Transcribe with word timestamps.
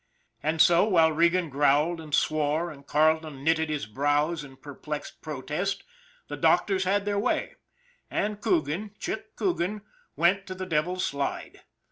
And 0.41 0.59
so, 0.63 0.83
while 0.87 1.11
Regan 1.11 1.49
growled 1.51 2.01
and 2.01 2.11
swore, 2.11 2.71
and 2.71 2.87
Carle 2.87 3.19
ton 3.19 3.43
knitted 3.43 3.69
his 3.69 3.85
brows 3.85 4.43
in 4.43 4.57
perplexed 4.57 5.21
protest, 5.21 5.83
the 6.27 6.35
doctors 6.35 6.85
had 6.85 7.05
their 7.05 7.19
way 7.19 7.57
and 8.09 8.41
Coogan, 8.41 8.95
Chick 8.97 9.35
Coogan, 9.35 9.83
went 10.15 10.47
to 10.47 10.55
the 10.55 10.65
Devil's 10.65 11.05
Slide. 11.05 11.61